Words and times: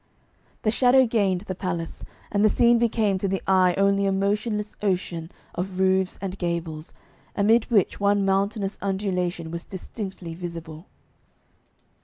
The 0.63 0.71
shadow 0.71 1.05
gained 1.05 1.41
the 1.41 1.53
palace, 1.53 2.03
and 2.31 2.43
the 2.43 2.49
scene 2.49 2.79
became 2.79 3.19
to 3.19 3.27
the 3.27 3.43
eye 3.45 3.75
only 3.77 4.07
a 4.07 4.11
motionless 4.11 4.75
ocean 4.81 5.29
of 5.53 5.79
roofs 5.79 6.17
and 6.23 6.39
gables, 6.39 6.91
amid 7.35 7.69
which 7.69 7.99
one 7.99 8.25
mountainous 8.25 8.79
undulation 8.81 9.51
was 9.51 9.67
distinctly 9.67 10.33
visible. 10.33 10.87